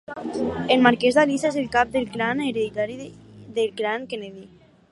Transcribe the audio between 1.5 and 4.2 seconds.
és el cap del clan hereditari del clan